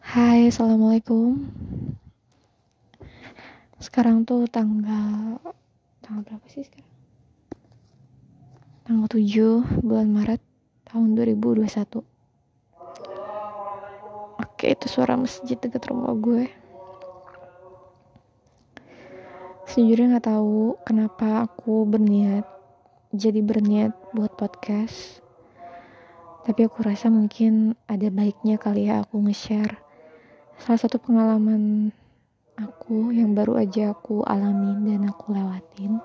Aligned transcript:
Hai, 0.00 0.48
assalamualaikum. 0.48 1.52
Sekarang 3.76 4.24
tuh 4.24 4.48
tanggal 4.48 5.36
tanggal 6.00 6.24
berapa 6.24 6.46
sih 6.48 6.64
sekarang? 6.64 6.88
Tanggal 8.88 9.04
7 9.12 9.84
bulan 9.84 10.08
Maret 10.08 10.40
tahun 10.88 11.12
2021. 11.12 12.00
Oke, 14.40 14.72
itu 14.72 14.86
suara 14.88 15.20
masjid 15.20 15.60
dekat 15.60 15.84
rumah 15.92 16.16
gue. 16.16 16.48
Sejujurnya 19.68 20.16
nggak 20.16 20.28
tahu 20.32 20.80
kenapa 20.88 21.44
aku 21.44 21.84
berniat 21.84 22.48
jadi 23.12 23.44
berniat 23.44 23.92
buat 24.16 24.32
podcast 24.40 25.20
tapi 26.48 26.64
aku 26.64 26.80
rasa 26.80 27.12
mungkin 27.12 27.76
ada 27.84 28.08
baiknya 28.08 28.56
kali 28.56 28.88
ya 28.88 29.04
aku 29.04 29.20
nge-share. 29.20 29.76
Salah 30.56 30.80
satu 30.80 30.96
pengalaman 30.96 31.92
aku 32.58 33.14
yang 33.14 33.36
baru 33.36 33.60
aja 33.60 33.94
aku 33.94 34.26
alamin 34.26 34.82
dan 34.82 35.06
aku 35.06 35.30
lewatin 35.30 36.02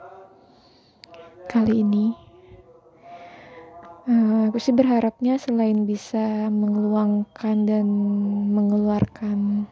kali 1.49 1.81
ini 1.81 2.13
uh, 4.05 4.49
aku 4.53 4.61
sih 4.61 4.75
berharapnya 4.75 5.41
selain 5.41 5.89
bisa 5.89 6.53
mengeluangkan 6.53 7.57
dan 7.65 7.85
mengeluarkan 8.53 9.65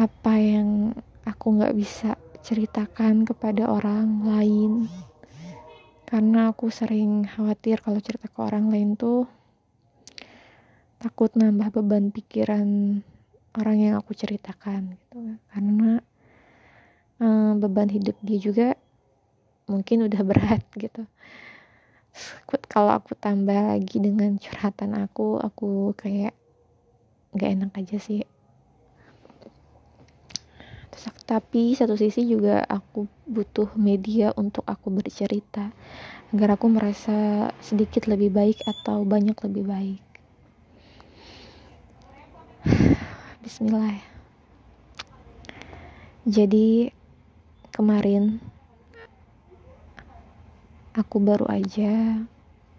apa 0.00 0.34
yang 0.40 0.96
aku 1.28 1.60
nggak 1.60 1.76
bisa 1.76 2.16
ceritakan 2.40 3.28
kepada 3.28 3.68
orang 3.68 4.24
lain 4.24 4.88
karena 6.12 6.52
aku 6.52 6.68
sering 6.68 7.24
khawatir 7.24 7.80
kalau 7.80 7.96
cerita 7.96 8.28
ke 8.28 8.36
orang 8.44 8.68
lain 8.68 9.00
tuh 9.00 9.24
takut 11.00 11.32
nambah 11.32 11.72
beban 11.72 12.12
pikiran 12.12 13.00
orang 13.56 13.76
yang 13.80 13.94
aku 13.96 14.12
ceritakan 14.12 14.92
gitu. 14.92 15.40
Karena 15.48 16.04
um, 17.16 17.56
beban 17.56 17.88
hidup 17.88 18.20
dia 18.20 18.36
juga 18.36 18.68
mungkin 19.64 20.04
udah 20.04 20.20
berat 20.28 20.60
gitu. 20.76 21.08
Kalau 22.68 22.92
aku 22.92 23.16
tambah 23.16 23.72
lagi 23.72 23.96
dengan 23.96 24.36
curhatan 24.36 24.92
aku 24.92 25.40
aku 25.40 25.96
kayak 25.96 26.36
nggak 27.32 27.50
enak 27.56 27.72
aja 27.72 27.96
sih 27.96 28.20
tapi 31.24 31.72
satu 31.72 31.96
sisi 31.96 32.28
juga 32.28 32.60
aku 32.68 33.08
butuh 33.24 33.72
media 33.80 34.36
untuk 34.36 34.60
aku 34.68 34.92
bercerita 34.92 35.72
agar 36.32 36.60
aku 36.60 36.68
merasa 36.68 37.48
sedikit 37.64 38.04
lebih 38.08 38.28
baik 38.28 38.60
atau 38.68 39.00
banyak 39.04 39.36
lebih 39.48 39.64
baik. 39.64 40.02
Bismillah. 43.44 44.04
Jadi 46.28 46.92
kemarin 47.72 48.38
aku 50.92 51.16
baru 51.18 51.48
aja 51.48 52.20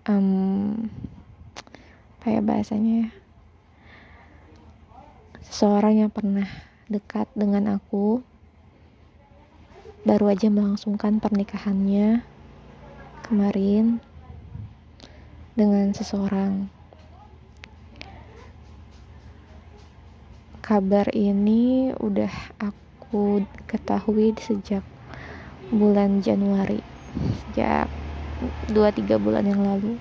um, 0.05 0.87
ya 2.23 2.39
bahasanya 2.39 3.11
seseorang 5.43 6.05
yang 6.05 6.11
pernah 6.13 6.72
dekat 6.93 7.25
dengan 7.33 7.81
aku 7.81 8.21
baru 10.05 10.35
aja 10.35 10.53
melangsungkan 10.53 11.17
pernikahannya 11.17 12.21
kemarin 13.25 13.97
dengan 15.57 15.89
seseorang. 15.95 16.67
Kabar 20.63 21.11
ini 21.11 21.91
udah 21.97 22.31
aku 22.59 23.43
ketahui 23.67 24.31
sejak 24.39 24.83
bulan 25.73 26.21
Januari, 26.21 26.79
sejak 27.49 27.87
2-3 28.71 29.19
bulan 29.19 29.43
yang 29.47 29.63
lalu. 29.63 29.99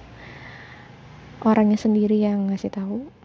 Orangnya 1.43 1.79
sendiri 1.79 2.23
yang 2.23 2.51
ngasih 2.51 2.71
tahu. 2.71 3.22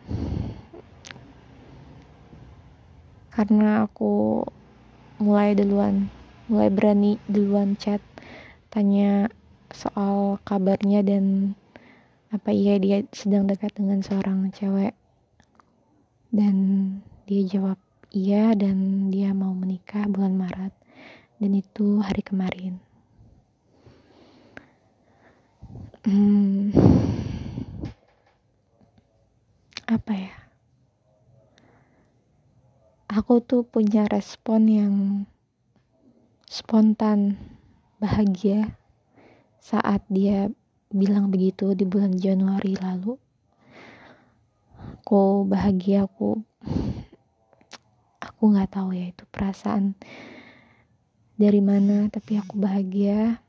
Karena 3.37 3.85
aku 3.85 4.41
mulai 5.21 5.53
duluan 5.53 6.09
mulai 6.49 6.73
berani 6.73 7.21
duluan 7.29 7.77
chat 7.77 8.01
tanya 8.73 9.29
soal 9.69 10.41
kabarnya 10.41 11.05
dan 11.05 11.53
apa 12.33 12.49
iya 12.49 12.81
dia 12.81 13.05
sedang 13.13 13.45
dekat 13.45 13.77
dengan 13.77 14.01
seorang 14.01 14.49
cewek. 14.49 14.97
Dan 16.33 16.55
dia 17.29 17.45
jawab 17.45 17.77
iya 18.09 18.57
dan 18.57 19.07
dia 19.13 19.37
mau 19.37 19.53
menikah 19.53 20.09
bulan 20.09 20.33
Maret. 20.33 20.73
Dan 21.37 21.53
itu 21.53 22.01
hari 22.01 22.25
kemarin. 22.25 22.81
Hmm, 26.01 26.73
apa 29.85 30.13
ya 30.15 30.46
aku 33.07 33.39
tuh 33.39 33.63
punya 33.63 34.03
respon 34.11 34.67
yang 34.67 34.93
spontan 36.43 37.39
bahagia 38.03 38.75
saat 39.63 40.03
dia 40.11 40.51
bilang 40.91 41.31
begitu 41.31 41.71
di 41.71 41.87
bulan 41.87 42.19
Januari 42.19 42.75
lalu. 42.75 43.15
Aku 44.75 45.47
bahagia 45.47 46.03
aku 46.03 46.43
aku 48.19 48.41
nggak 48.53 48.75
tahu 48.75 48.91
ya 48.91 49.07
itu 49.09 49.23
perasaan 49.31 49.95
dari 51.39 51.63
mana 51.63 52.11
tapi 52.11 52.35
aku 52.35 52.59
bahagia. 52.59 53.39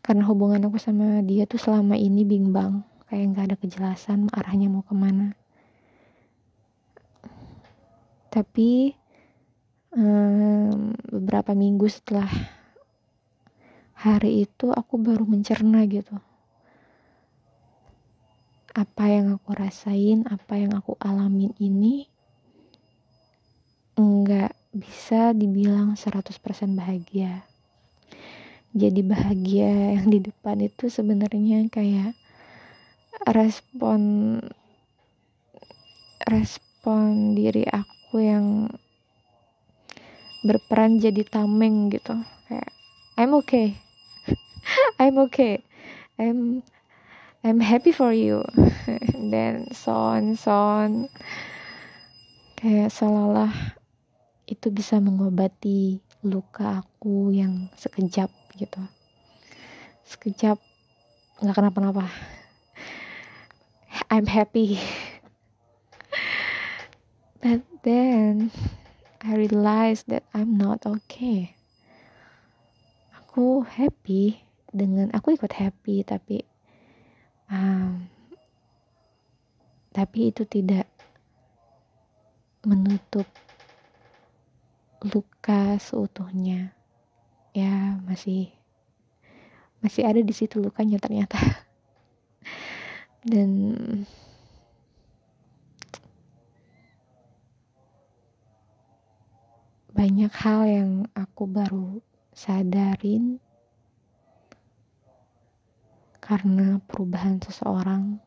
Karena 0.00 0.24
hubungan 0.24 0.64
aku 0.64 0.80
sama 0.80 1.20
dia 1.20 1.44
tuh 1.44 1.60
selama 1.60 2.00
ini 2.00 2.24
bimbang 2.24 2.80
kayak 3.12 3.36
nggak 3.36 3.44
ada 3.52 3.56
kejelasan 3.60 4.32
arahnya 4.32 4.72
mau 4.72 4.86
ke 4.86 4.94
mana 4.96 5.36
tapi 8.36 8.92
um, 9.96 10.92
beberapa 11.08 11.56
minggu 11.56 11.88
setelah 11.88 12.28
hari 13.96 14.44
itu 14.44 14.68
aku 14.68 15.00
baru 15.00 15.24
mencerna 15.24 15.88
gitu. 15.88 16.20
Apa 18.76 19.08
yang 19.08 19.40
aku 19.40 19.56
rasain 19.56 20.28
apa 20.28 20.60
yang 20.60 20.76
aku 20.76 21.00
alamin 21.00 21.56
ini 21.56 22.12
enggak 23.96 24.52
bisa 24.68 25.32
dibilang 25.32 25.96
100% 25.96 26.28
bahagia. 26.76 27.48
Jadi 28.76 29.00
bahagia 29.00 29.96
yang 29.96 30.12
di 30.12 30.20
depan 30.20 30.60
itu 30.60 30.92
sebenarnya 30.92 31.64
kayak 31.72 32.12
respon 33.32 34.36
respon 36.28 37.32
diri 37.32 37.64
aku 37.64 37.95
yang 38.20 38.70
berperan 40.46 41.02
jadi 41.02 41.26
tameng 41.26 41.90
gitu. 41.90 42.14
Kayak 42.46 42.70
I'm 43.18 43.32
okay. 43.42 43.78
I'm 45.02 45.16
okay. 45.28 45.64
I'm 46.20 46.62
I'm 47.42 47.60
happy 47.62 47.90
for 47.90 48.10
you. 48.10 48.46
Dan 49.32 49.70
so 49.74 49.92
on 49.92 50.38
so 50.38 50.52
on. 50.52 51.10
Kayak 52.56 52.94
seolah-olah 52.94 53.52
itu 54.46 54.70
bisa 54.70 55.02
mengobati 55.02 56.00
luka 56.24 56.82
aku 56.82 57.34
yang 57.34 57.68
sekejap 57.76 58.30
gitu. 58.56 58.80
Sekejap 60.06 60.58
nggak 61.42 61.56
kenapa-napa. 61.56 62.08
I'm 64.10 64.26
happy 64.26 64.78
but 67.46 67.62
then 67.86 68.50
I 69.22 69.38
realize 69.38 70.02
that 70.10 70.26
I'm 70.34 70.58
not 70.58 70.82
okay. 70.82 71.54
Aku 73.22 73.62
happy 73.62 74.42
dengan 74.74 75.14
aku 75.14 75.38
ikut 75.38 75.54
happy 75.54 76.02
tapi 76.02 76.42
um, 77.46 78.10
tapi 79.94 80.34
itu 80.34 80.42
tidak 80.42 80.90
menutup 82.66 83.30
luka 85.06 85.78
seutuhnya 85.78 86.74
ya 87.54 87.94
masih 88.10 88.50
masih 89.86 90.02
ada 90.02 90.18
di 90.18 90.34
situ 90.34 90.58
lukanya 90.58 90.98
ternyata 90.98 91.38
dan 93.30 93.50
banyak 99.96 100.28
hal 100.44 100.68
yang 100.68 100.90
aku 101.16 101.48
baru 101.48 102.04
sadarin 102.36 103.40
karena 106.20 106.84
perubahan 106.84 107.40
seseorang 107.40 108.20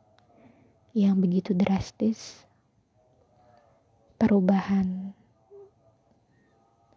yang 0.97 1.21
begitu 1.21 1.53
drastis, 1.53 2.41
perubahan 4.17 5.13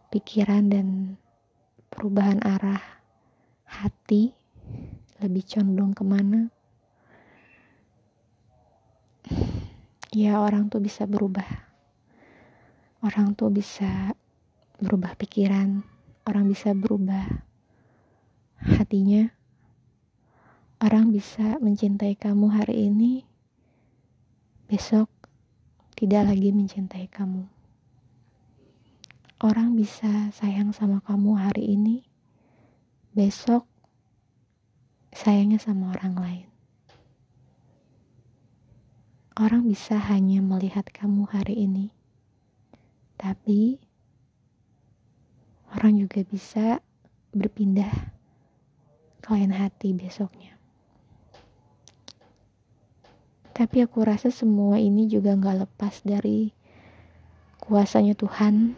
pikiran 0.08 0.72
dan 0.72 1.20
perubahan 1.92 2.40
arah 2.40 2.80
hati 3.68 4.32
lebih 5.20 5.44
condong 5.52 5.92
ke 5.92 6.00
mana. 6.00 6.48
Ya 10.16 10.40
orang 10.40 10.72
tuh 10.72 10.80
bisa 10.80 11.04
berubah. 11.04 11.68
Orang 13.04 13.36
tuh 13.36 13.52
bisa 13.52 14.16
berubah 14.82 15.14
pikiran 15.14 15.86
orang 16.26 16.50
bisa 16.50 16.74
berubah 16.74 17.46
hatinya 18.58 19.30
orang 20.82 21.14
bisa 21.14 21.62
mencintai 21.62 22.18
kamu 22.18 22.50
hari 22.50 22.90
ini 22.90 23.22
besok 24.66 25.06
tidak 25.94 26.34
lagi 26.34 26.50
mencintai 26.50 27.06
kamu 27.06 27.46
orang 29.46 29.78
bisa 29.78 30.34
sayang 30.34 30.74
sama 30.74 30.98
kamu 31.06 31.38
hari 31.38 31.78
ini 31.78 32.02
besok 33.14 33.70
sayangnya 35.12 35.60
sama 35.60 35.92
orang 35.92 36.14
lain. 36.16 36.48
Orang 39.36 39.64
bisa 39.68 39.96
hanya 39.96 40.44
melihat 40.44 40.88
kamu 40.92 41.24
hari 41.28 41.64
ini, 41.64 41.88
tapi 43.16 43.80
orang 45.72 45.98
juga 45.98 46.20
bisa 46.22 46.78
berpindah 47.32 47.90
ke 49.24 49.28
lain 49.32 49.52
hati 49.56 49.96
besoknya. 49.96 50.54
Tapi 53.52 53.84
aku 53.84 54.00
rasa 54.04 54.32
semua 54.32 54.80
ini 54.80 55.08
juga 55.08 55.36
gak 55.36 55.68
lepas 55.68 56.00
dari 56.04 56.52
kuasanya 57.60 58.16
Tuhan. 58.16 58.76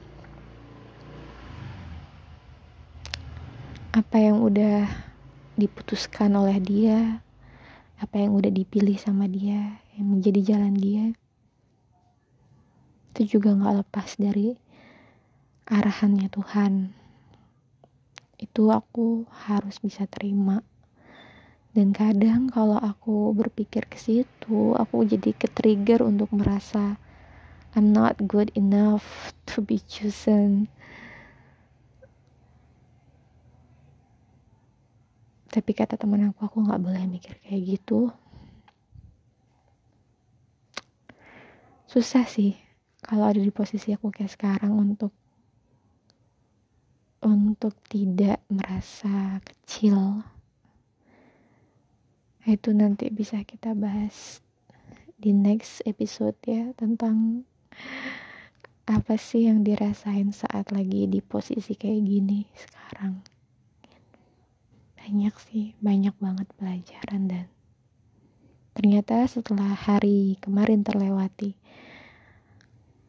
Apa 3.95 4.19
yang 4.19 4.43
udah 4.43 4.91
diputuskan 5.55 6.35
oleh 6.35 6.59
dia 6.59 7.23
apa 8.03 8.19
yang 8.19 8.35
udah 8.35 8.51
dipilih 8.51 8.99
sama 8.99 9.31
dia 9.31 9.79
yang 9.95 10.19
menjadi 10.19 10.55
jalan 10.55 10.75
dia 10.75 11.15
itu 13.15 13.39
juga 13.39 13.55
nggak 13.55 13.87
lepas 13.87 14.19
dari 14.19 14.59
arahannya 15.65 16.29
Tuhan. 16.29 16.93
Itu 18.37 18.69
aku 18.69 19.25
harus 19.49 19.81
bisa 19.81 20.05
terima. 20.05 20.61
Dan 21.75 21.91
kadang 21.91 22.47
kalau 22.53 22.79
aku 22.79 23.35
berpikir 23.35 23.91
ke 23.91 23.99
situ 23.99 24.79
aku 24.79 25.03
jadi 25.03 25.35
ke 25.35 25.51
trigger 25.51 26.07
untuk 26.07 26.31
merasa 26.31 27.03
I'm 27.75 27.91
not 27.91 28.23
good 28.31 28.55
enough 28.55 29.35
to 29.51 29.59
be 29.59 29.83
chosen. 29.83 30.71
Tapi 35.51 35.71
kata 35.75 35.99
teman 35.99 36.31
aku 36.31 36.47
aku 36.47 36.63
nggak 36.63 36.83
boleh 36.83 37.03
mikir 37.11 37.35
kayak 37.43 37.79
gitu. 37.79 38.15
Susah 41.91 42.27
sih 42.27 42.55
kalau 43.03 43.27
ada 43.27 43.43
di 43.43 43.51
posisi 43.51 43.91
aku 43.91 44.15
kayak 44.15 44.31
sekarang 44.31 44.75
untuk 44.75 45.11
untuk 47.25 47.73
tidak 47.89 48.45
merasa 48.53 49.41
kecil. 49.41 50.21
Itu 52.45 52.77
nanti 52.77 53.09
bisa 53.09 53.41
kita 53.49 53.73
bahas 53.73 54.45
di 55.17 55.33
next 55.33 55.81
episode 55.89 56.37
ya 56.45 56.77
tentang 56.77 57.49
apa 58.85 59.17
sih 59.17 59.49
yang 59.49 59.65
dirasain 59.65 60.37
saat 60.37 60.69
lagi 60.69 61.09
di 61.09 61.25
posisi 61.25 61.73
kayak 61.73 62.05
gini 62.05 62.45
sekarang. 62.53 63.25
Banyak 65.01 65.35
sih 65.49 65.73
banyak 65.81 66.13
banget 66.21 66.49
pelajaran 66.61 67.23
dan 67.25 67.47
ternyata 68.77 69.25
setelah 69.25 69.73
hari 69.73 70.37
kemarin 70.45 70.85
terlewati 70.85 71.57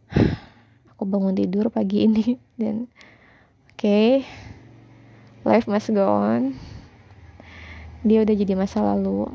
aku 0.95 1.03
bangun 1.03 1.35
tidur 1.35 1.67
pagi 1.67 2.07
ini 2.07 2.39
dan 2.55 2.87
okay, 3.85 4.25
life 5.45 5.69
must 5.69 5.93
go 5.93 6.09
on. 6.09 6.57
Dia 8.01 8.25
udah 8.25 8.33
jadi 8.33 8.57
masa 8.57 8.81
lalu. 8.81 9.29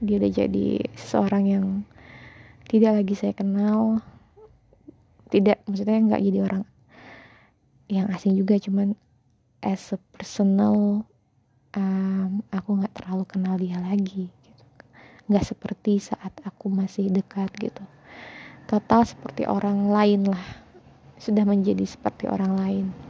Dia 0.00 0.16
udah 0.16 0.32
jadi 0.32 0.88
seseorang 0.96 1.44
yang 1.44 1.66
tidak 2.64 2.96
lagi 2.96 3.12
saya 3.12 3.36
kenal. 3.36 4.00
Tidak 5.28 5.68
maksudnya 5.68 6.00
nggak 6.00 6.22
jadi 6.32 6.38
orang 6.48 6.64
yang 7.92 8.08
asing 8.16 8.40
juga 8.40 8.56
cuman 8.56 8.96
as 9.60 9.92
a 9.92 10.00
personal 10.16 11.04
um, 11.76 12.40
aku 12.56 12.80
nggak 12.80 12.96
terlalu 12.96 13.24
kenal 13.28 13.60
dia 13.60 13.84
lagi 13.84 14.32
gitu. 14.32 14.64
nggak 15.28 15.44
seperti 15.44 16.00
saat 16.00 16.32
aku 16.48 16.72
masih 16.72 17.12
dekat 17.12 17.52
gitu. 17.60 17.84
Total 18.64 19.04
seperti 19.04 19.44
orang 19.44 19.92
lain 19.92 20.24
lah. 20.24 20.46
Sudah 21.20 21.44
menjadi 21.44 21.84
seperti 21.84 22.32
orang 22.32 22.56
lain 22.56 23.09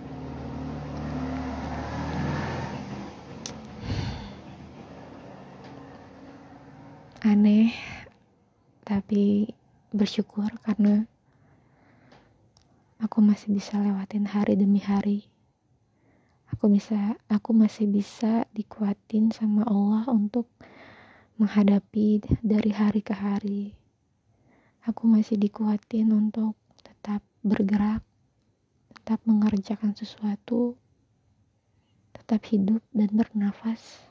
aneh 7.20 7.76
tapi 8.80 9.52
bersyukur 9.92 10.48
karena 10.64 11.04
aku 12.96 13.20
masih 13.20 13.52
bisa 13.52 13.76
lewatin 13.76 14.24
hari 14.24 14.56
demi 14.56 14.80
hari. 14.80 15.28
Aku 16.48 16.72
bisa 16.72 17.20
aku 17.28 17.52
masih 17.52 17.86
bisa 17.92 18.48
dikuatin 18.56 19.28
sama 19.36 19.68
Allah 19.68 20.08
untuk 20.08 20.48
menghadapi 21.36 22.24
dari 22.40 22.72
hari 22.72 23.04
ke 23.04 23.12
hari. 23.12 23.76
Aku 24.88 25.04
masih 25.04 25.36
dikuatin 25.36 26.08
untuk 26.08 26.56
tetap 26.80 27.20
bergerak 27.44 28.00
tetap 29.00 29.20
mengerjakan 29.24 29.96
sesuatu 29.96 30.76
tetap 32.12 32.44
hidup 32.52 32.84
dan 32.92 33.10
bernafas 33.10 34.09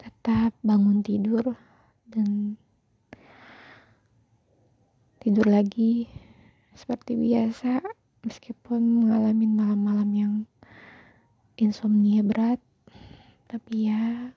tetap 0.00 0.56
bangun 0.64 1.04
tidur 1.04 1.60
dan 2.08 2.56
tidur 5.20 5.44
lagi 5.44 6.08
seperti 6.72 7.20
biasa 7.20 7.84
meskipun 8.24 8.80
mengalami 9.04 9.44
malam-malam 9.44 10.10
yang 10.16 10.34
insomnia 11.60 12.24
berat. 12.24 12.56
Tapi 13.44 13.92
ya 13.92 14.32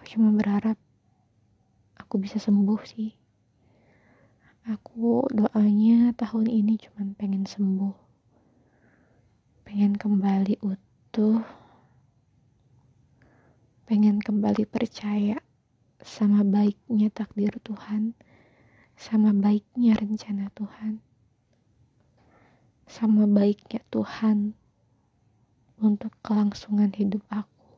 aku 0.00 0.16
cuma 0.16 0.32
berharap 0.32 0.80
aku 2.00 2.16
bisa 2.16 2.40
sembuh 2.40 2.80
sih. 2.88 3.12
Aku 4.64 5.28
doanya 5.28 6.16
tahun 6.16 6.48
ini 6.48 6.80
cuma 6.80 7.04
pengen 7.20 7.44
sembuh. 7.44 7.92
Pengen 9.68 9.92
kembali 9.92 10.64
utuh 10.64 11.63
pengen 13.94 14.18
kembali 14.18 14.66
percaya 14.66 15.38
sama 16.02 16.42
baiknya 16.42 17.14
takdir 17.14 17.54
Tuhan 17.62 18.18
sama 18.98 19.30
baiknya 19.30 19.94
rencana 19.94 20.50
Tuhan 20.50 20.98
sama 22.90 23.30
baiknya 23.30 23.86
Tuhan 23.94 24.58
untuk 25.78 26.10
kelangsungan 26.26 26.90
hidup 26.90 27.22
aku. 27.30 27.70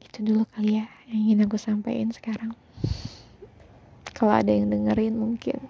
Itu 0.00 0.24
dulu 0.24 0.48
kali 0.56 0.80
ya 0.80 0.88
yang 1.12 1.20
ingin 1.28 1.44
aku 1.44 1.60
sampaikan 1.60 2.08
sekarang. 2.08 2.56
Kalau 4.16 4.32
ada 4.32 4.48
yang 4.48 4.72
dengerin 4.72 5.12
mungkin 5.12 5.60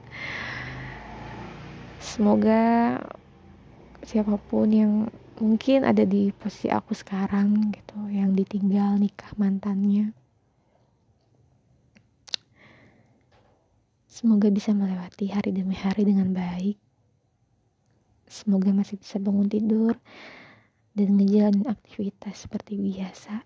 semoga 1.99 3.03
siapa 4.07 4.39
pun 4.39 4.71
yang 4.71 5.11
mungkin 5.43 5.83
ada 5.83 6.07
di 6.07 6.31
posisi 6.35 6.71
aku 6.71 6.95
sekarang 6.95 7.75
gitu 7.75 7.99
yang 8.11 8.35
ditinggal 8.35 8.99
nikah 8.99 9.33
mantannya 9.35 10.15
Semoga 14.15 14.47
bisa 14.47 14.71
melewati 14.71 15.27
hari 15.35 15.51
demi 15.51 15.75
hari 15.75 16.07
dengan 16.07 16.31
baik. 16.31 16.79
Semoga 18.31 18.71
masih 18.71 18.95
bisa 18.95 19.19
bangun 19.19 19.51
tidur 19.51 19.99
dan 20.95 21.19
ngejalanin 21.19 21.67
aktivitas 21.67 22.47
seperti 22.47 22.79
biasa. 22.79 23.43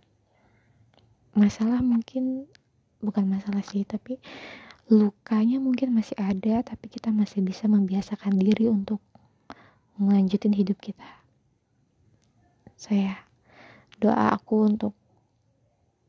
Masalah 1.40 1.80
mungkin 1.80 2.44
bukan 3.00 3.24
masalah 3.32 3.64
sih, 3.64 3.88
tapi 3.88 4.20
lukanya 4.92 5.56
mungkin 5.56 5.96
masih 5.96 6.20
ada, 6.20 6.60
tapi 6.60 6.92
kita 6.92 7.16
masih 7.16 7.40
bisa 7.40 7.64
membiasakan 7.64 8.36
diri 8.36 8.68
untuk 8.68 9.00
melanjutin 9.96 10.52
hidup 10.52 10.76
kita. 10.84 11.08
Saya 12.78 13.26
doa 13.98 14.38
aku 14.38 14.70
untuk 14.70 14.94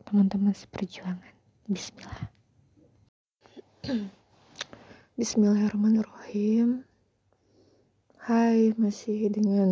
teman-teman 0.05 0.53
seperjuangan. 0.53 1.33
Bismillah. 1.65 2.29
Bismillahirrahmanirrahim. 5.17 6.85
Hai 8.21 8.77
masih 8.77 9.33
dengan 9.33 9.71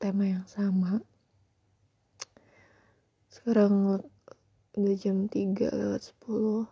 tema 0.00 0.24
yang 0.24 0.48
sama. 0.48 1.04
Sekarang 3.28 4.00
udah 4.80 4.96
jam 4.96 5.28
3 5.28 5.68
lewat 5.68 6.16
10 6.16 6.64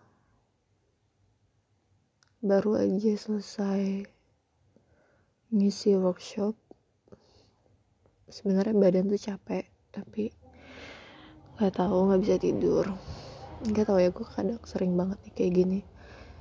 baru 2.40 2.81
aja 2.81 3.12
selesai 3.21 4.09
ngisi 5.52 6.00
workshop 6.00 6.57
sebenarnya 8.33 8.73
badan 8.73 9.12
tuh 9.12 9.21
capek 9.21 9.69
tapi 9.93 10.33
nggak 11.61 11.77
tahu 11.77 12.09
nggak 12.09 12.23
bisa 12.25 12.37
tidur. 12.41 12.89
Nggak 13.62 13.87
tahu 13.87 13.99
ya 14.01 14.11
gue 14.11 14.27
kadang 14.27 14.62
sering 14.65 14.97
banget 14.97 15.21
nih 15.29 15.33
kayak 15.37 15.53
gini. 15.53 15.81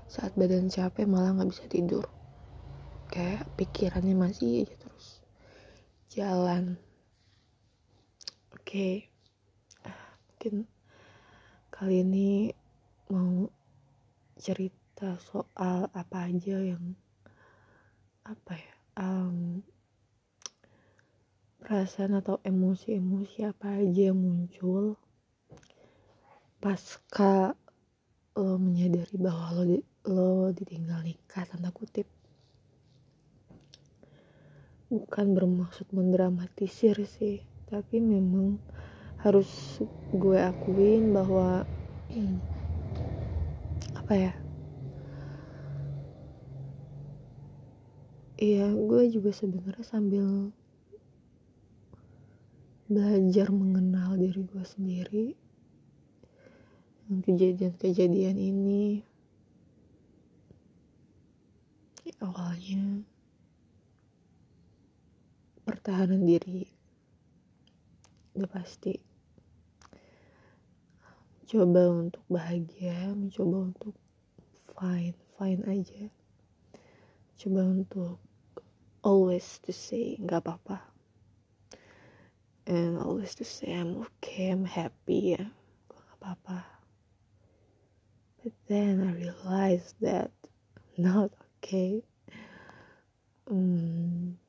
Saat 0.07 0.33
badan 0.39 0.71
capek 0.71 1.05
malah 1.05 1.35
nggak 1.35 1.51
bisa 1.51 1.67
tidur. 1.67 2.07
Kayak 3.11 3.43
pikirannya 3.59 4.15
masih 4.15 4.63
aja 4.63 4.75
terus 4.79 5.19
jalan. 6.07 6.79
Oke. 8.55 8.63
Okay 8.63 9.11
mungkin 10.41 10.65
kali 11.69 12.01
ini 12.01 12.49
mau 13.13 13.45
cerita 14.41 15.13
soal 15.21 15.85
apa 15.93 16.25
aja 16.25 16.57
yang 16.57 16.97
apa 18.25 18.57
ya 18.57 18.73
um, 18.97 19.61
perasaan 21.61 22.17
atau 22.17 22.41
emosi-emosi 22.41 23.45
apa 23.45 23.77
aja 23.77 24.09
yang 24.09 24.17
muncul 24.17 24.97
pasca 26.57 27.53
lo 28.33 28.57
menyadari 28.57 29.13
bahwa 29.21 29.61
lo 29.61 29.63
di, 29.69 29.77
lo 30.09 30.49
ditinggal 30.49 31.05
nikah 31.05 31.45
tanda 31.45 31.69
kutip? 31.69 32.09
Bukan 34.89 35.37
bermaksud 35.37 35.85
mendramatisir 35.93 36.97
sih 37.05 37.45
tapi 37.69 38.01
memang 38.01 38.57
harus 39.21 39.79
gue 40.09 40.41
akuin 40.41 41.13
bahwa 41.13 41.69
apa 44.01 44.13
ya? 44.17 44.33
Iya 48.41 48.73
gue 48.73 49.01
juga 49.13 49.29
sebenarnya 49.29 49.85
sambil 49.85 50.49
belajar 52.91 53.47
mengenal 53.55 54.19
diri 54.19 54.43
gue 54.43 54.65
sendiri 54.67 55.27
kejadian-kejadian 57.07 58.35
ini. 58.35 58.99
Awalnya 62.19 63.07
pertahanan 65.63 66.27
diri 66.27 66.67
udah 68.35 68.51
pasti. 68.51 68.99
Mencoba 71.39 71.83
untuk 71.95 72.23
bahagia 72.27 73.15
mencoba 73.15 73.71
untuk 73.71 73.95
fine 74.75 75.15
fine 75.39 75.63
aja. 75.63 76.11
Coba 77.39 77.71
untuk 77.71 78.19
always 78.99 79.63
to 79.63 79.71
say 79.71 80.19
nggak 80.19 80.43
apa-apa 80.43 80.90
and 82.71 82.95
always 83.03 83.35
to 83.35 83.43
say 83.43 83.75
I'm 83.75 84.07
okay 84.07 84.47
I'm 84.55 84.63
happy 84.63 85.35
ya 85.35 85.43
nggak 85.91 86.15
apa-apa 86.23 86.59
but 88.39 88.55
then 88.71 89.03
I 89.03 89.11
realized 89.11 89.99
that 89.99 90.31
not 90.97 91.31
okay. 91.59 92.03
Hmm, 93.47 94.39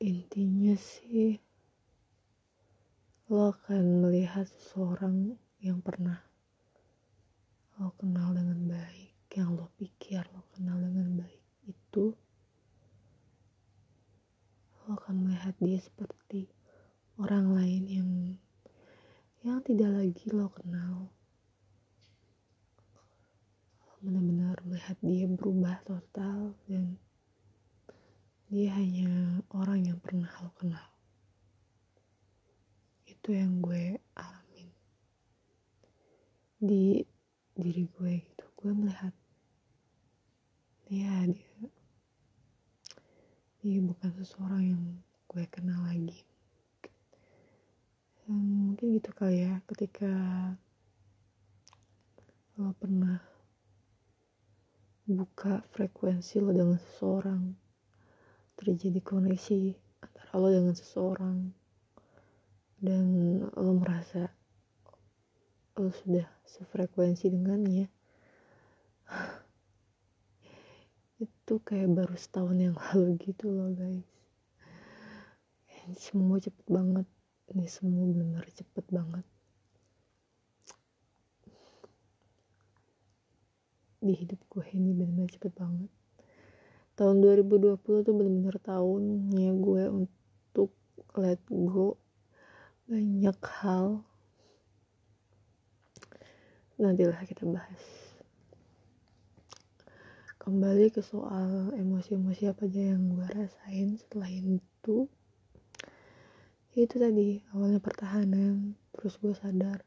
intinya 0.00 0.72
sih 0.78 1.36
lo 3.28 3.52
akan 3.52 4.00
melihat 4.00 4.48
seseorang 4.48 5.36
yang 5.60 5.84
pernah 5.84 6.16
lo 7.76 7.92
kenal 8.00 8.32
dengan 8.32 8.72
baik 8.72 9.12
yang 9.36 9.52
lo 9.52 9.68
pikir 9.76 10.24
lo 10.32 10.48
kenal 10.56 10.80
dengan 10.80 11.20
baik 11.20 11.41
itu 11.92 12.16
lo 14.80 14.96
akan 14.96 15.28
melihat 15.28 15.52
dia 15.60 15.76
seperti 15.76 16.48
orang 17.20 17.52
lain 17.52 17.84
yang 17.84 18.10
yang 19.44 19.60
tidak 19.60 20.00
lagi 20.00 20.24
lo 20.32 20.48
kenal. 20.56 21.12
Benar-benar 24.00 24.56
melihat 24.64 24.96
dia 25.04 25.28
berubah 25.28 25.84
total 25.84 26.56
dan 26.64 26.96
dia 28.48 28.72
hanya 28.72 29.44
orang 29.52 29.84
yang 29.84 30.00
pernah 30.00 30.32
lo 30.40 30.48
kenal. 30.56 30.88
Itu 33.04 33.36
yang 33.36 33.60
gue 33.60 34.00
alamin. 34.16 34.72
Di 36.56 37.04
diri 37.52 37.84
gue 37.84 38.12
gitu 38.24 38.48
gue 38.64 38.72
melihat 38.72 39.12
dia 40.88 41.28
dia 41.28 41.51
dia 43.62 43.78
bukan 43.78 44.10
seseorang 44.18 44.74
yang 44.74 44.82
gue 45.30 45.46
kenal 45.46 45.86
lagi. 45.86 46.26
Dan 48.26 48.74
mungkin 48.74 48.98
gitu 48.98 49.14
kali 49.14 49.46
ya 49.46 49.62
ketika 49.70 50.10
lo 52.58 52.74
pernah 52.74 53.22
buka 55.06 55.62
frekuensi 55.70 56.42
lo 56.42 56.50
dengan 56.50 56.78
seseorang 56.78 57.54
terjadi 58.58 58.98
koneksi 58.98 59.78
antara 60.02 60.32
lo 60.42 60.50
dengan 60.50 60.74
seseorang 60.74 61.54
dan 62.82 63.04
lo 63.46 63.72
merasa 63.78 64.26
lo 65.78 65.90
sudah 65.90 66.26
sefrekuensi 66.42 67.30
dengannya 67.30 67.86
itu 71.22 71.54
kayak 71.62 71.94
baru 71.94 72.18
setahun 72.18 72.56
yang 72.58 72.74
lalu 72.90 73.14
gitu 73.22 73.46
loh 73.54 73.70
guys. 73.70 74.06
Ini 75.82 75.94
semua 75.98 76.38
cepet 76.42 76.66
banget. 76.66 77.06
Ini 77.54 77.66
semua 77.70 78.06
benar 78.10 78.46
cepet 78.50 78.86
banget. 78.90 79.26
Di 84.02 84.14
hidup 84.18 84.40
gue 84.50 84.66
ini 84.74 84.90
benar-benar 84.90 85.30
cepet 85.30 85.52
banget. 85.54 85.90
Tahun 86.98 87.16
2020 87.22 87.78
tuh 87.78 88.14
bener-bener 88.14 88.56
tahunnya 88.58 89.50
gue 89.58 89.84
untuk 89.90 90.70
let 91.14 91.42
go 91.50 91.98
banyak 92.90 93.38
hal. 93.62 94.02
Nantilah 96.82 97.22
kita 97.22 97.46
bahas 97.46 98.11
kembali 100.42 100.90
ke 100.90 100.98
soal 101.06 101.70
emosi-emosi 101.78 102.50
apa 102.50 102.66
aja 102.66 102.82
yang 102.82 103.14
gue 103.14 103.22
rasain 103.30 103.94
setelah 103.94 104.26
itu. 104.26 105.06
Itu 106.74 106.94
tadi 106.98 107.38
awalnya 107.54 107.78
pertahanan 107.78 108.74
terus 108.90 109.22
gue 109.22 109.30
sadar 109.38 109.86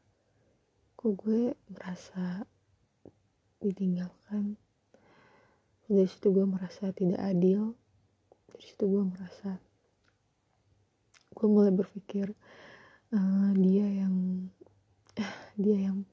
kok 0.96 1.12
gue 1.12 1.52
merasa 1.68 2.48
ditinggalkan? 3.60 4.56
Dari 5.92 6.08
situ 6.08 6.32
gue 6.32 6.48
merasa 6.48 6.88
tidak 6.88 7.20
adil 7.20 7.76
dari 8.48 8.64
situ 8.64 8.88
gue 8.88 9.04
merasa 9.04 9.60
gue 11.36 11.46
mulai 11.52 11.68
berpikir 11.68 12.32
uh, 13.12 13.52
dia 13.52 13.84
yang 13.92 14.48
dia 15.60 15.92
yang 15.92 16.08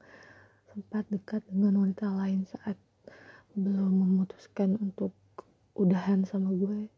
sempat 0.68 1.08
dekat 1.08 1.48
dengan 1.48 1.80
wanita 1.80 2.12
lain 2.12 2.44
saat 2.44 2.76
belum 3.54 3.94
memutuskan 3.94 4.82
untuk 4.82 5.14
udahan 5.78 6.26
sama 6.26 6.50
gue. 6.58 6.90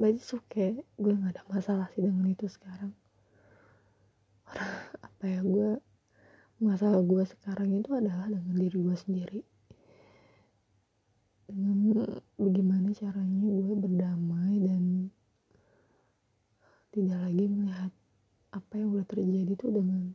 But 0.00 0.16
it's 0.16 0.32
okay. 0.32 0.80
Gue 0.96 1.12
nggak 1.12 1.36
ada 1.36 1.42
masalah 1.52 1.92
sih 1.92 2.00
dengan 2.00 2.24
itu 2.32 2.48
sekarang. 2.48 2.96
Apa 5.06 5.24
ya 5.28 5.44
gue 5.44 5.76
masalah 6.64 7.04
gue 7.04 7.24
sekarang 7.28 7.76
itu 7.76 7.92
adalah 7.92 8.24
dengan 8.32 8.56
diri 8.56 8.78
gue 8.80 8.96
sendiri. 8.96 9.40
Dengan 11.44 12.08
bagaimana 12.40 12.88
caranya 12.96 13.44
gue 13.44 13.74
berdamai 13.76 14.56
dan 14.64 15.12
tidak 16.90 17.18
lagi 17.20 17.46
melihat 17.46 17.92
apa 18.50 18.72
yang 18.74 18.88
udah 18.96 19.06
terjadi 19.06 19.54
itu 19.54 19.66
dengan 19.70 20.14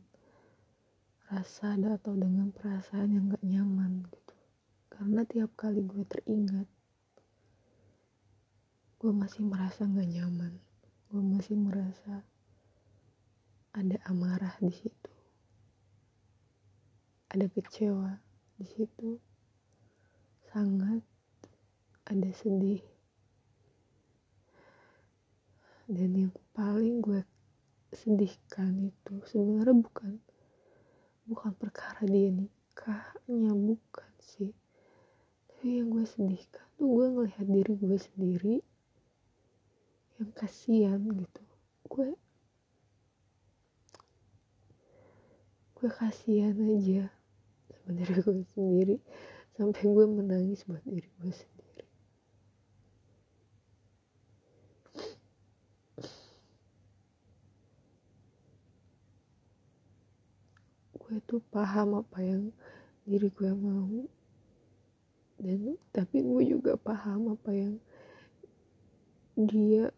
rasa 1.32 1.72
atau 1.78 2.12
dengan 2.14 2.52
perasaan 2.52 3.16
yang 3.16 3.24
gak 3.32 3.44
nyaman 3.46 4.04
gitu 4.12 4.25
karena 4.96 5.28
tiap 5.28 5.52
kali 5.60 5.84
gue 5.84 6.02
teringat 6.08 6.64
gue 8.96 9.12
masih 9.12 9.44
merasa 9.44 9.84
gak 9.84 10.08
nyaman. 10.08 10.56
Gue 11.12 11.22
masih 11.22 11.54
merasa 11.54 12.24
ada 13.76 13.96
amarah 14.08 14.56
di 14.56 14.72
situ. 14.72 15.12
Ada 17.28 17.46
kecewa 17.52 18.16
di 18.56 18.64
situ. 18.64 19.20
Sangat 20.48 21.04
ada 22.08 22.30
sedih. 22.32 22.80
Dan 25.86 26.16
yang 26.16 26.34
paling 26.56 27.04
gue 27.04 27.20
sedihkan 27.92 28.90
itu 28.90 29.22
sebenarnya 29.28 29.76
bukan 29.76 30.18
bukan 31.30 31.52
perkara 31.54 32.02
dia 32.02 32.34
nikahnya 32.34 33.54
bukan 33.54 34.10
sih 34.18 34.50
tapi 35.66 35.82
yang 35.82 35.90
gue 35.90 36.06
sedihkan 36.06 36.62
tuh 36.78 36.86
gue 36.86 37.06
ngelihat 37.10 37.42
diri 37.50 37.74
gue 37.74 37.98
sendiri 37.98 38.56
yang 40.14 40.30
kasihan 40.30 41.02
gitu. 41.02 41.42
Gue 41.90 42.14
gue 45.74 45.90
kasihan 45.90 46.54
aja 46.54 47.10
sama 47.74 47.98
diri 47.98 48.14
gue 48.14 48.46
sendiri. 48.54 48.96
Sampai 49.58 49.90
gue 49.90 50.06
menangis 50.06 50.62
buat 50.70 50.86
diri 50.86 51.10
gue 51.18 51.34
sendiri. 51.34 51.86
Gue 60.94 61.16
tuh 61.26 61.42
paham 61.50 62.06
apa 62.06 62.22
yang 62.22 62.54
diri 63.02 63.34
gue 63.34 63.50
mau 63.50 64.14
dan 65.36 65.76
tapi 65.92 66.24
gue 66.24 66.42
juga 66.56 66.80
paham 66.80 67.36
apa 67.36 67.50
yang 67.52 67.74
dia 69.36 69.92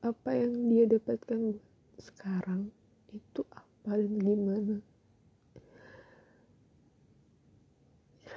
apa 0.00 0.30
yang 0.32 0.54
dia 0.72 0.84
dapatkan 0.88 1.60
sekarang 2.00 2.72
itu 3.12 3.44
apa 3.52 4.00
dan 4.00 4.12
gimana 4.16 4.76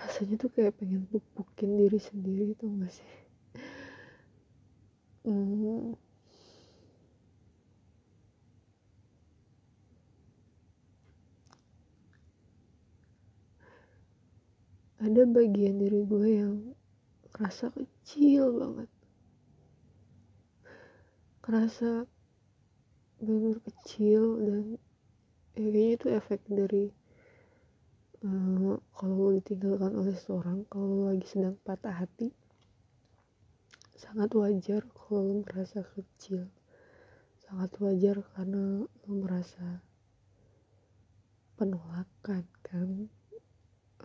rasanya 0.01 0.35
tuh 0.41 0.51
kayak 0.51 0.75
pengen 0.75 1.07
pupukin 1.07 1.79
diri 1.79 1.99
sendiri 2.01 2.51
tuh 2.57 2.67
gak 2.81 2.91
sih 2.91 3.13
hmm. 5.23 5.95
Ada 15.01 15.25
bagian 15.25 15.81
diri 15.81 16.05
gue 16.05 16.29
yang 16.29 16.77
kerasa 17.33 17.73
kecil 17.73 18.53
banget. 18.53 18.89
Kerasa 21.41 22.05
benar 23.17 23.57
kecil 23.65 24.37
dan 24.45 24.77
ya 25.57 25.57
kayaknya 25.57 25.89
itu 25.97 26.07
efek 26.13 26.41
dari 26.45 26.93
uh, 28.21 28.77
kalau 28.93 29.15
lo 29.17 29.29
ditinggalkan 29.41 29.93
oleh 29.97 30.13
seorang 30.13 30.69
kalau 30.69 30.85
lo 30.85 31.03
lagi 31.09 31.25
sedang 31.25 31.57
patah 31.65 31.97
hati 31.97 32.29
sangat 33.97 34.29
wajar 34.37 34.85
kalau 34.93 35.25
lo 35.25 35.33
merasa 35.41 35.81
kecil. 35.97 36.45
Sangat 37.41 37.73
wajar 37.81 38.21
karena 38.37 38.85
lo 38.85 39.13
merasa 39.17 39.81
penolakan 41.57 42.45
kan 42.61 43.09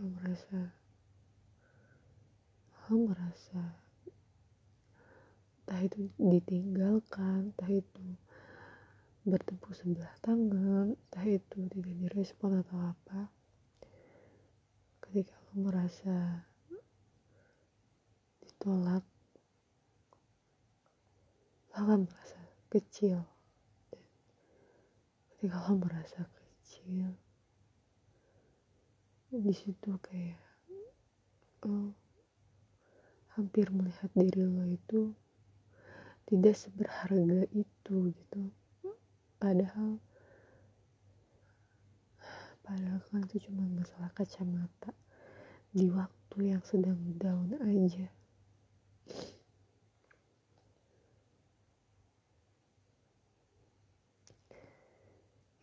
lo 0.01 0.05
merasa 0.17 0.73
lo 2.87 3.11
merasa 3.11 3.63
entah 5.67 5.83
itu 5.83 6.07
ditinggalkan 6.23 7.51
entah 7.51 7.67
itu 7.67 8.07
bertepuk 9.27 9.75
sebelah 9.75 10.15
tangan 10.23 10.95
entah 10.95 11.27
itu 11.27 11.67
tidak 11.67 11.95
direspon 11.99 12.63
atau 12.63 12.79
apa. 12.79 13.35
Ketika 15.03 15.35
lo 15.51 15.67
merasa 15.67 16.47
ditolak 18.47 19.03
lo 21.67 21.75
akan 21.75 22.07
merasa 22.07 22.39
kecil. 22.71 23.27
Ketika 25.35 25.59
lo 25.67 25.75
merasa 25.75 26.23
kecil 26.23 27.19
di 29.37 29.53
situ 29.53 29.91
kayak 30.01 30.39
oh 31.67 32.06
hampir 33.37 33.69
melihat 33.69 34.09
diri 34.17 34.49
lo 34.49 34.65
itu 34.65 35.13
tidak 36.25 36.57
seberharga 36.57 37.45
itu 37.53 37.97
gitu. 38.17 38.43
Padahal 39.37 40.01
padahal 42.65 42.99
kan 43.13 43.23
itu 43.29 43.47
cuma 43.47 43.69
masalah 43.69 44.09
kacamata 44.17 44.97
di 45.71 45.93
waktu 45.93 46.57
yang 46.57 46.65
sedang 46.65 46.97
down 47.21 47.53
aja. 47.61 48.09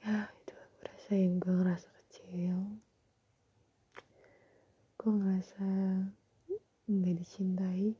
Ya 0.05 0.29
itu 0.29 0.55
rasa 0.85 1.11
yang 1.17 1.41
gue 1.41 1.53
ngerasa 1.57 1.89
kecil. 2.05 2.77
Gue 5.01 5.11
ngerasa 5.11 5.67
nggak 6.83 7.15
dicintai. 7.15 7.95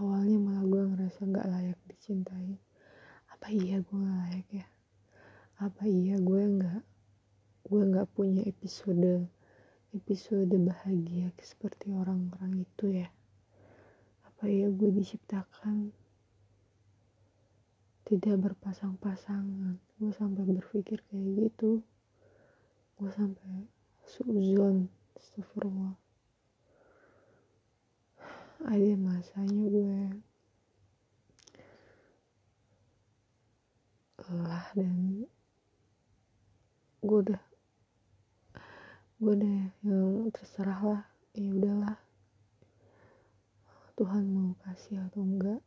Awalnya 0.00 0.38
malah 0.40 0.64
gue 0.64 0.82
ngerasa 0.94 1.20
nggak 1.28 1.48
layak 1.52 1.80
dicintai. 1.92 2.56
Apa 3.28 3.52
iya 3.52 3.84
gue 3.84 3.98
nggak 4.00 4.20
layak 4.24 4.48
ya? 4.48 4.66
Apa 5.60 5.84
iya 5.84 6.16
gue 6.16 6.42
nggak 6.56 6.82
gue 7.68 7.82
nggak 7.84 8.08
punya 8.16 8.40
episode 8.48 9.28
episode 9.92 10.48
bahagia 10.56 11.28
seperti 11.36 11.92
orang-orang 11.92 12.64
itu 12.64 13.04
ya? 13.04 13.12
Apa 14.24 14.48
iya 14.48 14.72
gue 14.72 14.88
diciptakan? 14.88 15.92
Tidak 18.08 18.36
berpasang-pasangan. 18.40 19.76
Gue 20.00 20.10
sampai 20.16 20.48
berpikir 20.48 21.04
kayak 21.12 21.28
gitu. 21.36 21.84
Gue 22.96 23.10
sampai 23.12 23.68
suzon 24.08 24.88
astagfirullah 25.20 25.92
ada 28.64 28.92
masanya 28.96 29.68
gue 29.68 30.00
lelah 34.32 34.66
dan 34.72 35.28
gue 37.04 37.18
udah 37.20 37.42
gue 39.20 39.32
udah 39.36 39.56
yang 39.84 40.32
terserah 40.32 40.80
lah 40.80 41.02
ya 41.36 41.52
udahlah 41.52 42.00
Tuhan 44.00 44.24
mau 44.32 44.56
kasih 44.64 45.04
atau 45.04 45.20
enggak 45.20 45.60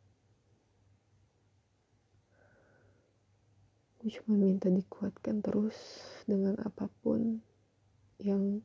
gue 4.02 4.10
cuma 4.18 4.34
minta 4.34 4.66
dikuatkan 4.66 5.38
terus 5.46 5.78
dengan 6.26 6.58
apa 6.66 6.90
pun 7.06 7.38
yang 8.22 8.62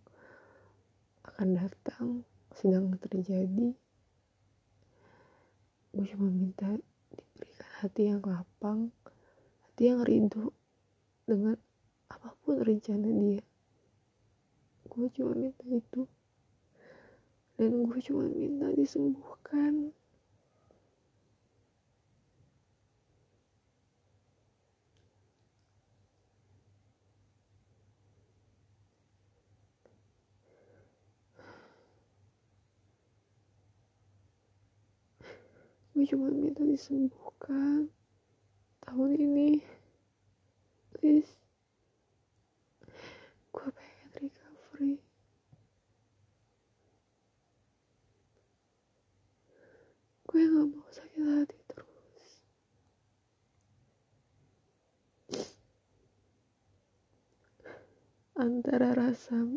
akan 1.25 1.57
datang 1.57 2.07
sedang 2.53 2.93
terjadi. 3.01 3.73
Gue 5.89 6.05
cuma 6.13 6.29
minta 6.29 6.77
diberikan 7.09 7.69
hati 7.81 8.01
yang 8.13 8.21
lapang 8.21 8.93
hati 9.65 9.89
yang 9.89 10.05
rindu 10.05 10.53
dengan 11.25 11.57
apa 12.09 12.37
pun 12.45 12.61
rencana 12.61 13.09
dia. 13.09 13.41
Gue 14.85 15.09
cuma 15.13 15.33
minta 15.33 15.65
itu. 15.65 16.05
Dan 17.57 17.89
gue 17.89 17.99
cuma 18.05 18.29
minta 18.29 18.69
disembuhkan 18.77 19.96
gue 35.97 36.05
cuma 36.05 36.29
minta 36.29 36.61
disembuhkan. 36.61 37.89
Tahun 38.85 39.11
ini 39.17 39.65
please. 40.93 41.41
Gue 43.49 43.65
pengen 43.73 44.09
recovery. 44.13 45.01
Gue 50.29 50.41
gak 50.45 50.65
mau 50.69 50.85
sakit 50.93 51.17
hati 51.25 51.57
terus. 51.65 52.25
Antara 58.37 58.93
rasa 58.93 59.49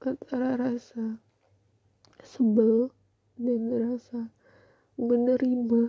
antara 0.00 0.56
rasa 0.56 1.20
sebel 2.24 2.88
dan 3.40 3.72
rasa 3.72 4.28
menerima 5.00 5.88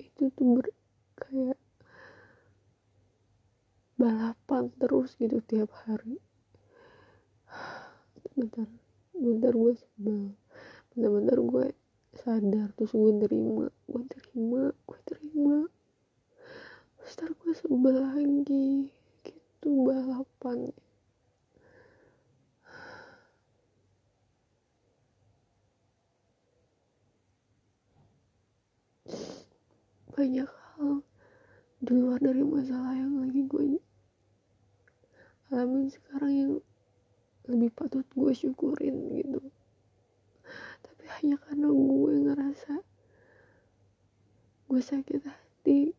itu 0.00 0.32
tuh 0.32 0.46
ber, 0.56 0.66
kayak 1.20 1.60
balapan 4.00 4.72
terus 4.80 5.20
gitu 5.20 5.44
tiap 5.44 5.68
hari. 5.84 6.16
Bentar 8.32 8.68
bentar 9.12 9.52
gue 9.52 9.72
sebel. 9.76 10.32
Bentar-bentar 10.96 11.38
gue 11.44 11.66
sadar 12.16 12.68
terus 12.72 12.96
gue 12.96 13.12
terima 13.20 13.68
gue 13.84 14.04
terima 14.08 14.72
gue 14.72 15.00
terima. 15.04 15.58
Terus 16.96 17.36
gue 17.36 17.52
sebel 17.52 17.96
lagi 18.00 18.88
gitu 19.28 19.68
balapan 19.84 20.72
banyak 30.10 30.50
hal 30.50 31.06
di 31.80 31.92
luar 31.94 32.18
dari 32.18 32.42
masalah 32.42 32.98
yang 32.98 33.22
lagi 33.22 33.46
gue 33.46 33.78
alamin 35.50 35.90
sekarang 35.90 36.32
yang 36.34 36.52
lebih 37.50 37.70
patut 37.74 38.06
gue 38.14 38.30
syukurin 38.30 38.94
gitu. 39.18 39.42
Tapi 40.82 41.04
hanya 41.18 41.36
karena 41.42 41.66
gue 41.70 42.12
ngerasa 42.26 42.74
gue 44.70 44.82
sakit 44.82 45.26
hati 45.26 45.90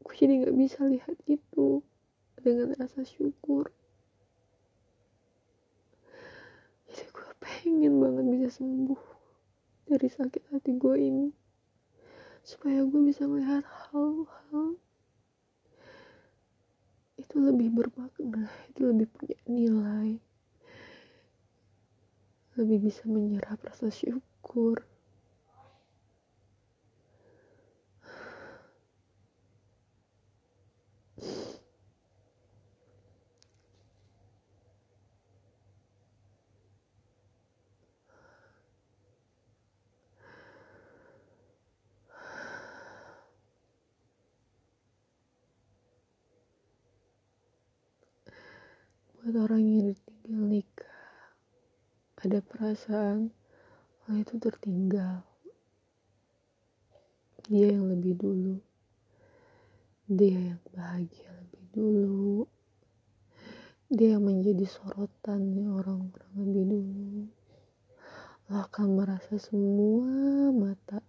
gue 0.00 0.14
jadi 0.16 0.44
nggak 0.44 0.56
bisa 0.56 0.88
lihat 0.88 1.16
itu 1.28 1.84
dengan 2.40 2.72
rasa 2.80 3.04
syukur. 3.04 3.68
Jadi 6.88 7.04
gue 7.12 7.28
pengen 7.44 8.00
banget 8.00 8.24
bisa 8.24 8.48
sembuh 8.60 9.02
dari 9.88 10.08
sakit 10.08 10.52
hati 10.52 10.72
gue 10.80 10.96
ini 10.96 11.28
supaya 12.48 12.80
gue 12.80 13.12
bisa 13.12 13.28
melihat 13.28 13.60
hal-hal 13.92 14.80
itu 17.20 17.36
lebih 17.36 17.68
bermakna 17.76 18.48
itu 18.72 18.88
lebih 18.88 19.04
punya 19.12 19.36
nilai. 19.44 20.16
Lebih 22.56 22.88
bisa 22.88 23.04
menyerap 23.04 23.60
rasa 23.68 23.92
syukur 23.92 24.87
buat 49.28 49.44
orang 49.44 49.60
yang 49.60 49.92
ditinggal 49.92 50.40
nikah 50.48 50.96
ada 52.24 52.40
perasaan 52.40 53.28
hal 54.08 54.24
itu 54.24 54.40
tertinggal. 54.40 55.20
Dia 57.44 57.76
yang 57.76 57.92
lebih 57.92 58.16
dulu. 58.16 58.56
Dia 60.08 60.56
yang 60.56 60.64
bahagia 60.72 61.28
lebih 61.44 61.64
dulu. 61.76 62.48
Dia 63.92 64.16
yang 64.16 64.24
menjadi 64.24 64.64
sorotan 64.64 65.60
orang-orang 65.76 66.32
lebih 66.32 66.64
dulu. 66.64 67.28
Lo 68.48 68.64
akan 68.64 68.96
merasa 68.96 69.36
semua 69.36 70.08
mata 70.56 71.04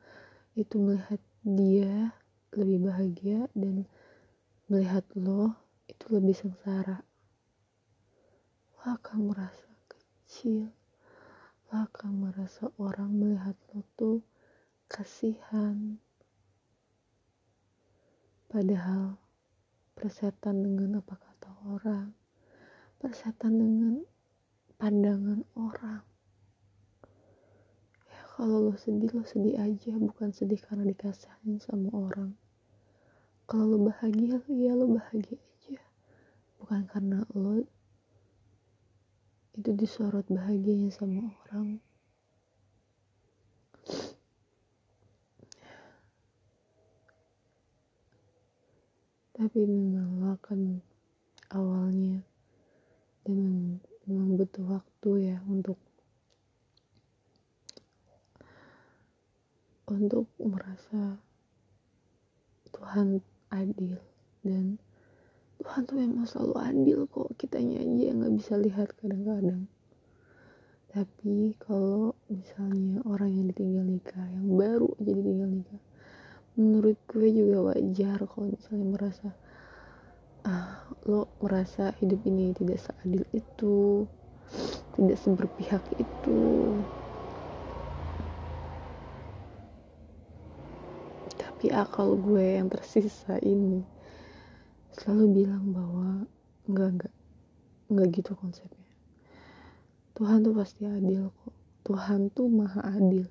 itu 0.60 0.76
melihat 0.76 1.24
dia 1.48 2.12
lebih 2.52 2.84
bahagia 2.84 3.48
dan 3.56 3.88
melihat 4.68 5.08
lo 5.16 5.56
itu 5.88 6.04
lebih 6.12 6.36
sengsara 6.36 7.08
lo 8.80 8.96
akan 8.96 9.36
merasa 9.36 9.68
kecil? 9.92 10.72
Lo 11.68 11.84
akan 11.84 12.12
merasa 12.16 12.72
orang 12.80 13.12
melihat 13.12 13.60
lo 13.76 13.84
tuh 14.00 14.24
kasihan? 14.88 16.00
Padahal 18.48 19.20
persetan 20.00 20.64
dengan 20.64 21.04
apa 21.04 21.12
kata 21.12 21.52
orang? 21.68 22.16
Persetan 23.04 23.60
dengan 23.60 24.08
pandangan 24.80 25.44
orang. 25.60 26.00
Ya 28.08 28.22
kalau 28.32 28.64
lo 28.64 28.80
sedih 28.80 29.12
lo 29.12 29.28
sedih 29.28 29.60
aja. 29.60 30.00
Bukan 30.00 30.32
sedih 30.32 30.64
karena 30.64 30.88
dikasihin 30.88 31.60
sama 31.60 31.92
orang. 31.92 32.32
Kalau 33.44 33.76
lo 33.76 33.92
bahagia 33.92 34.40
ya 34.48 34.72
lo 34.72 34.88
bahagia 34.88 35.36
aja. 35.36 35.84
Bukan 36.64 36.88
karena 36.88 37.28
lo 37.36 37.60
itu 39.58 39.70
disorot 39.74 40.26
bahagianya 40.30 40.94
sama 40.94 41.34
orang. 41.48 41.82
Tapi 49.34 49.60
memang 49.64 50.36
akan 50.36 50.84
awalnya 51.56 52.22
dan 53.24 53.80
memang 54.04 54.36
butuh 54.36 54.66
waktu 54.68 55.34
ya 55.34 55.38
untuk 55.48 55.80
untuk 59.90 60.30
merasa 60.38 61.18
Tuhan 62.70 63.26
adil 63.50 63.98
dan 64.46 64.78
Tuhan 65.60 65.84
tuh 65.84 66.00
memang 66.00 66.24
selalu 66.24 66.56
adil 66.56 67.00
kok 67.12 67.36
kitanya 67.36 67.84
aja 67.84 68.04
yang 68.08 68.24
nggak 68.24 68.36
bisa 68.40 68.54
lihat 68.56 68.96
kadang-kadang. 68.96 69.68
Tapi 70.90 71.54
kalau 71.60 72.16
misalnya 72.32 73.04
orang 73.04 73.30
yang 73.30 73.46
ditinggal 73.52 73.86
nikah 73.86 74.24
yang 74.24 74.56
baru 74.56 74.90
jadi 75.04 75.20
tinggal 75.22 75.50
nikah 75.52 75.82
menurut 76.56 76.98
gue 77.08 77.28
juga 77.30 77.72
wajar 77.72 78.20
kalau 78.26 78.52
misalnya 78.56 78.88
merasa 78.88 79.28
ah 80.48 80.88
lo 81.08 81.28
merasa 81.44 81.92
hidup 82.00 82.24
ini 82.24 82.56
tidak 82.56 82.80
seadil 82.80 83.24
itu 83.36 84.08
tidak 84.96 85.18
seberpihak 85.20 85.84
itu. 86.00 86.40
Tapi 91.36 91.66
akal 91.76 92.16
gue 92.16 92.56
yang 92.56 92.72
tersisa 92.72 93.36
ini 93.44 93.99
selalu 94.98 95.46
bilang 95.46 95.70
bahwa 95.70 96.26
enggak 96.66 96.90
enggak 96.98 97.14
enggak 97.90 98.08
gitu 98.14 98.32
konsepnya. 98.38 98.90
Tuhan 100.18 100.42
tuh 100.42 100.54
pasti 100.58 100.84
adil 100.86 101.30
kok. 101.32 101.56
Tuhan 101.86 102.30
tuh 102.34 102.50
maha 102.50 102.82
adil. 102.86 103.30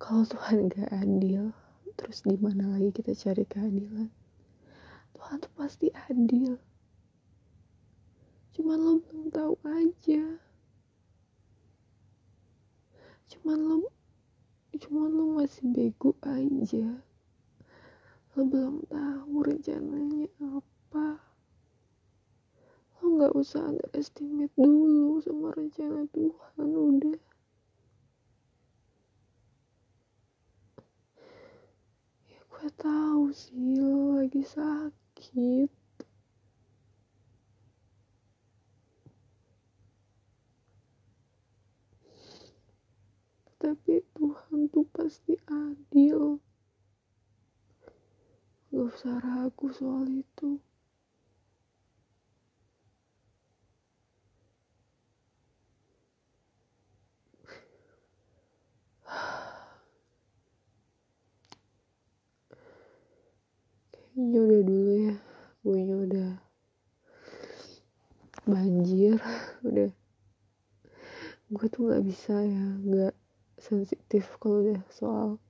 Kalau 0.00 0.24
Tuhan 0.24 0.70
gak 0.72 0.90
adil 0.92 1.52
terus 1.98 2.24
di 2.24 2.36
mana 2.40 2.72
lagi 2.72 2.88
kita 2.94 3.12
cari 3.12 3.44
keadilan? 3.44 4.08
Tuhan 5.16 5.36
tuh 5.44 5.52
pasti 5.56 5.92
adil. 6.08 6.56
Cuman 8.56 8.78
lo 8.80 8.92
belum 9.04 9.28
tahu 9.28 9.54
aja. 9.66 10.24
Cuman 13.28 13.58
lo 13.60 13.76
cuman 14.80 15.10
lo 15.12 15.24
masih 15.36 15.68
bego 15.68 16.16
aja 16.24 17.09
lo 18.38 18.46
belum 18.46 18.86
tahu 18.86 19.42
rencananya 19.42 20.30
apa. 20.38 21.18
Lo 23.02 23.04
nggak 23.18 23.34
usah 23.34 23.74
underestimate 23.74 24.54
dulu 24.54 25.18
sama 25.18 25.50
rencana 25.50 26.06
Tuhan 26.14 26.70
udah. 26.70 27.18
Ya 32.30 32.40
gue 32.46 32.68
tahu 32.78 33.34
sih 33.34 33.74
lo 33.82 34.22
lagi 34.22 34.46
sakit. 34.46 35.70
Tapi 43.58 44.06
Tuhan 44.14 44.70
tuh 44.70 44.86
pasti 44.94 45.34
adil 45.50 46.38
Gak 48.70 48.86
usah 48.86 49.18
ragu 49.18 49.66
soal 49.74 50.06
itu. 50.06 50.62
Kayaknya 63.90 64.38
udah 64.38 64.62
dulu 64.62 64.92
ya. 65.02 65.14
Gue 65.66 65.82
udah 66.06 66.30
banjir. 68.46 69.18
Udah. 69.66 69.90
Gue 71.50 71.66
tuh 71.74 71.90
gak 71.90 72.06
bisa 72.06 72.38
ya. 72.38 72.64
Gak 72.86 73.18
sensitif 73.58 74.38
kalau 74.38 74.62
udah 74.62 74.78
soal 74.94 75.42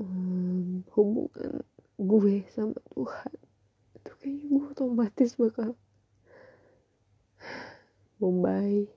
um, 0.00 0.80
hubungan 0.96 1.60
gue 1.98 2.46
sama 2.50 2.78
Tuhan. 2.94 3.32
Itu 3.94 4.10
kayaknya 4.18 4.46
gue 4.50 4.64
otomatis 4.74 5.30
bakal 5.38 5.78
Bombay 8.18 8.88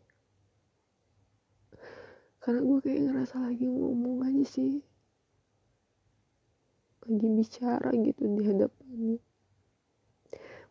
karena 2.48 2.64
gue 2.64 2.80
kayak 2.80 3.02
ngerasa 3.12 3.44
lagi 3.44 3.68
ngomong 3.68 4.24
aja 4.24 4.46
sih. 4.48 4.80
Lagi 7.04 7.28
bicara 7.28 7.92
gitu 7.92 8.24
di 8.24 8.42
hadapannya. 8.48 9.20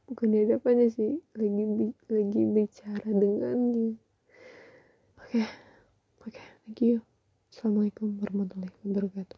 Bukan 0.09 0.27
di 0.33 0.37
hadapannya 0.49 0.89
sih 0.89 1.21
lagi 1.37 1.93
lagi 2.09 2.43
bicara 2.49 3.09
dengannya. 3.13 4.01
Oke 5.21 5.45
okay. 5.45 5.47
oke 6.25 6.33
okay, 6.33 6.49
thank 6.65 6.81
you. 6.81 7.05
Assalamualaikum 7.53 8.25
warahmatullahi 8.25 8.73
wabarakatuh 8.81 9.37